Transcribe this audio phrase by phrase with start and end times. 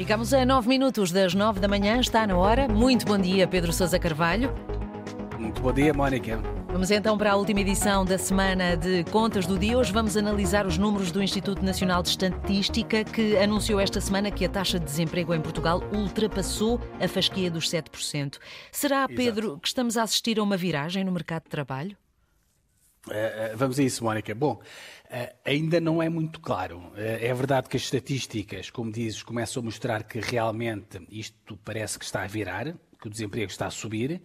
[0.00, 2.66] Ficamos a 9 minutos das 9 da manhã, está na hora.
[2.66, 4.50] Muito bom dia, Pedro Sousa Carvalho.
[5.38, 6.40] Muito bom dia, Mónica.
[6.68, 9.76] Vamos então para a última edição da semana de Contas do Dia.
[9.76, 14.42] Hoje vamos analisar os números do Instituto Nacional de Estatística, que anunciou esta semana que
[14.42, 18.38] a taxa de desemprego em Portugal ultrapassou a fasquia dos 7%.
[18.72, 19.60] Será, Pedro, Exato.
[19.60, 21.94] que estamos a assistir a uma viragem no mercado de trabalho?
[23.06, 24.34] Uh, vamos a isso, Mónica.
[24.34, 26.78] Bom, uh, ainda não é muito claro.
[26.78, 31.98] Uh, é verdade que as estatísticas, como dizes, começam a mostrar que realmente isto parece
[31.98, 34.20] que está a virar, que o desemprego está a subir.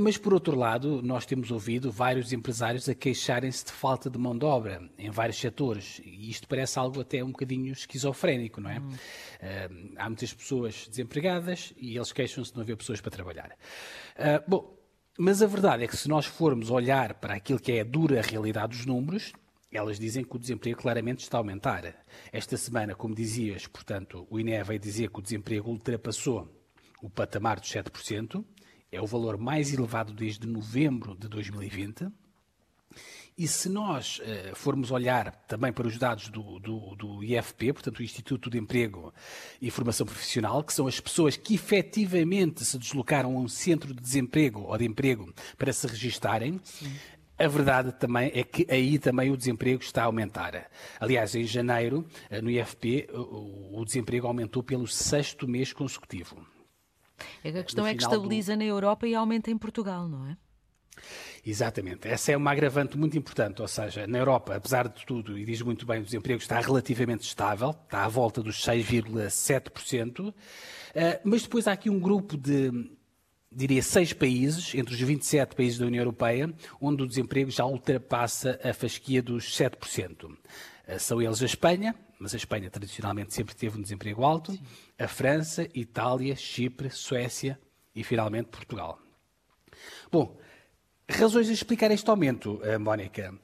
[0.00, 4.36] Mas, por outro lado, nós temos ouvido vários empresários a queixarem-se de falta de mão
[4.36, 6.00] de obra em vários setores.
[6.04, 8.80] E isto parece algo até um bocadinho esquizofrénico, não é?
[8.80, 9.92] Hum.
[9.96, 13.56] há muitas pessoas desempregadas e eles queixam-se de não haver pessoas para trabalhar.
[14.48, 14.79] bom,
[15.22, 18.22] mas a verdade é que se nós formos olhar para aquilo que é a dura
[18.22, 19.34] realidade dos números,
[19.70, 21.94] elas dizem que o desemprego claramente está a aumentar.
[22.32, 26.48] Esta semana, como dizias, portanto, o INE veio dizer que o desemprego ultrapassou
[27.02, 28.42] o patamar dos 7%,
[28.90, 32.08] é o valor mais elevado desde novembro de 2020.
[33.36, 37.98] E se nós uh, formos olhar também para os dados do, do, do, IFP, portanto,
[37.98, 39.12] o Instituto de Emprego
[39.60, 44.00] e Formação Profissional, que são as pessoas que efetivamente se deslocaram a um centro de
[44.00, 46.92] desemprego ou de emprego para se registarem, Sim.
[47.40, 50.70] A verdade também é que aí também o desemprego está a aumentar.
[51.00, 56.46] Aliás, em janeiro, eh, no IFP, o desemprego aumentou pelo sexto mês consecutivo.
[57.42, 58.58] A questão é que estabiliza do...
[58.58, 60.36] na Europa e aumenta em Portugal, não é?
[61.44, 62.06] Exatamente.
[62.06, 65.62] Essa é uma agravante muito importante, ou seja, na Europa, apesar de tudo, e diz
[65.62, 70.34] muito bem, o desemprego está relativamente estável, está à volta dos 6,7%,
[70.94, 72.70] eh, mas depois há aqui um grupo de,
[73.50, 78.60] diria, seis países, entre os 27 países da União Europeia, onde o desemprego já ultrapassa
[78.62, 80.36] a fasquia dos 7%.
[80.86, 84.56] Eh, são eles a Espanha, mas a Espanha tradicionalmente sempre teve um desemprego alto,
[84.98, 87.58] a França, Itália, Chipre, Suécia
[87.94, 89.00] e finalmente Portugal.
[90.12, 90.38] Bom,
[91.10, 93.34] Razões a explicar este aumento, eh, Mónica.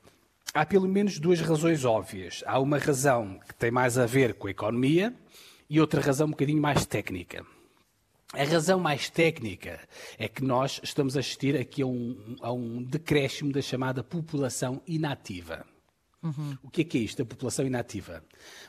[0.55, 2.45] Há pelo menos duas razões óbvias.
[2.47, 5.13] Há uma razão que tem mais a ver com a economia
[5.69, 7.45] e outra razão um bocadinho mais técnica.
[8.33, 9.81] A razão mais técnica
[10.17, 14.81] é que nós estamos a assistir aqui a um, a um decréscimo da chamada população
[14.87, 15.67] inativa.
[16.23, 16.57] Uhum.
[16.63, 18.23] O que é, que é isto, a população inativa?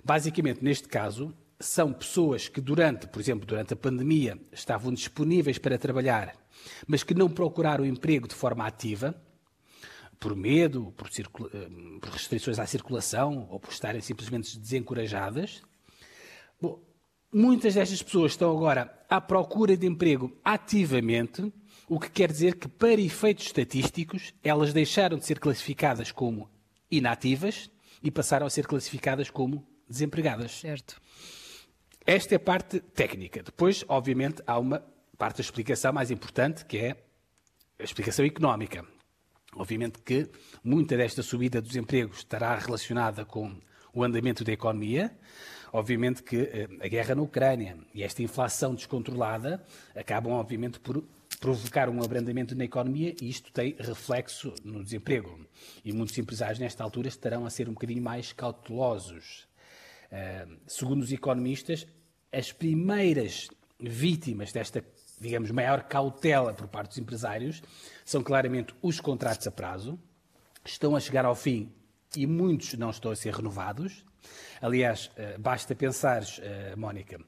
[0.04, 5.78] Basicamente, neste caso, são pessoas que durante, por exemplo, durante a pandemia, estavam disponíveis para
[5.78, 6.36] trabalhar
[6.86, 9.16] mas que não procuraram emprego de forma ativa,
[10.20, 15.62] por medo, por, eh, por restrições à circulação ou por estarem simplesmente desencorajadas.
[16.60, 16.82] Bom,
[17.32, 21.54] muitas destas pessoas estão agora à procura de emprego ativamente,
[21.88, 26.50] o que quer dizer que, para efeitos estatísticos, elas deixaram de ser classificadas como
[26.90, 27.70] inativas
[28.02, 30.52] e passaram a ser classificadas como desempregadas.
[30.52, 31.00] Certo.
[32.10, 33.44] Esta é a parte técnica.
[33.44, 34.82] Depois, obviamente, há uma
[35.18, 36.96] parte da explicação mais importante, que é
[37.78, 38.86] a explicação económica.
[39.54, 40.30] Obviamente que
[40.64, 43.60] muita desta subida dos empregos estará relacionada com
[43.94, 45.20] o andamento da economia.
[45.74, 49.62] Obviamente que eh, a guerra na Ucrânia e esta inflação descontrolada
[49.94, 51.04] acabam, obviamente, por
[51.42, 55.46] provocar um abrandamento na economia e isto tem reflexo no desemprego.
[55.84, 59.46] E muitos empresários, nesta altura, estarão a ser um bocadinho mais cautelosos.
[60.10, 61.86] Uh, segundo os economistas,
[62.32, 63.50] as primeiras
[63.80, 64.84] vítimas desta
[65.20, 67.62] digamos, maior cautela por parte dos empresários
[68.06, 70.00] são claramente os contratos a prazo,
[70.64, 71.72] estão a chegar ao fim
[72.16, 74.06] e muitos não estão a ser renovados.
[74.62, 77.20] Aliás, eh, basta pensar, eh, Mónica,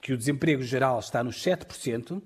[0.00, 2.22] que o desemprego geral está nos 7%,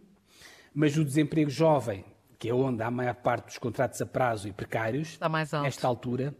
[0.75, 2.05] mas o desemprego jovem,
[2.39, 5.53] que é onde há a maior parte dos contratos a prazo e precários, está mais
[5.53, 5.65] alto.
[5.65, 6.35] nesta altura,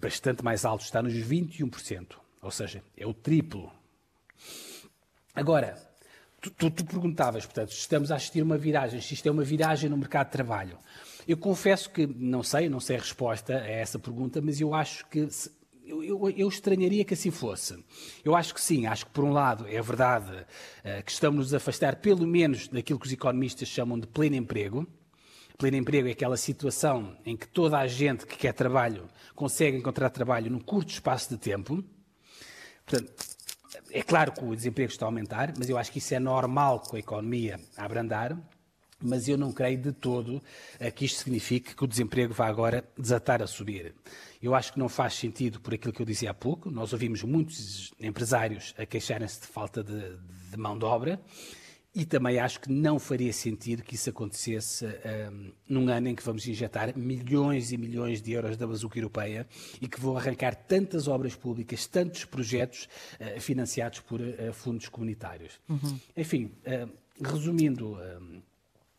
[0.00, 2.18] bastante mais alto, está nos 21%.
[2.40, 3.72] Ou seja, é o triplo.
[5.34, 5.76] Agora,
[6.42, 9.44] Tu, tu, tu, perguntavas, portanto, se estamos a assistir uma viragem, se isto é uma
[9.44, 10.76] viragem no mercado de trabalho.
[11.26, 15.06] Eu confesso que não sei, não sei a resposta a essa pergunta, mas eu acho
[15.06, 15.52] que se,
[15.84, 17.78] eu, eu, eu, estranharia que assim fosse.
[18.24, 21.58] Eu acho que sim, acho que por um lado é verdade uh, que estamos a
[21.58, 24.84] afastar pelo menos daquilo que os economistas chamam de pleno emprego.
[25.56, 30.10] Pleno emprego é aquela situação em que toda a gente que quer trabalho consegue encontrar
[30.10, 31.84] trabalho num curto espaço de tempo.
[32.84, 33.12] Portanto,
[33.92, 36.80] é claro que o desemprego está a aumentar, mas eu acho que isso é normal
[36.80, 38.36] com a economia a abrandar.
[39.04, 40.40] Mas eu não creio de todo
[40.94, 43.92] que isto signifique que o desemprego vá agora desatar a subir.
[44.40, 46.70] Eu acho que não faz sentido por aquilo que eu dizia há pouco.
[46.70, 50.16] Nós ouvimos muitos empresários a queixarem-se de falta de,
[50.50, 51.20] de mão de obra
[51.94, 56.22] E também acho que não faria sentido que isso acontecesse um, num ano em que
[56.22, 59.46] vamos injetar milhões e milhões de euros da bazuca europeia
[59.78, 62.88] e que vão arrancar tantas obras públicas, tantos projetos
[63.20, 65.60] uh, financiados por uh, fundos comunitários.
[65.68, 66.00] Uhum.
[66.16, 66.90] Enfim, uh,
[67.22, 67.98] resumindo.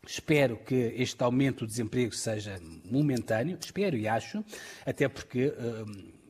[0.06, 4.44] Espero que este aumento do desemprego seja momentâneo, espero e acho,
[4.84, 5.50] até porque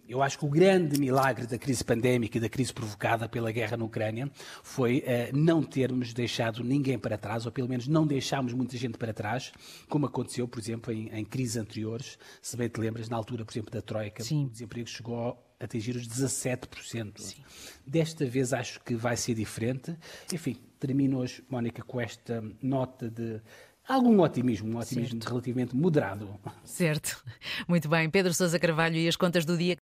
[0.08, 3.76] eu acho que o grande milagre da crise pandémica e da crise provocada pela guerra
[3.76, 4.30] na Ucrânia
[4.62, 8.98] foi uh, não termos deixado ninguém para trás, ou pelo menos não deixámos muita gente
[8.98, 9.52] para trás,
[9.88, 12.18] como aconteceu, por exemplo, em, em crises anteriores.
[12.42, 14.46] Se bem te lembras, na altura, por exemplo, da Troika, Sim.
[14.46, 17.20] o desemprego chegou a atingir os 17%.
[17.20, 17.42] Sim.
[17.86, 19.96] Desta vez acho que vai ser diferente.
[20.32, 23.40] Enfim, termino hoje, Mónica, com esta nota de
[23.86, 25.28] algum otimismo, um otimismo certo.
[25.28, 26.28] relativamente moderado.
[26.64, 27.22] Certo.
[27.68, 28.08] Muito bem.
[28.08, 29.72] Pedro Sousa Carvalho e as contas do dia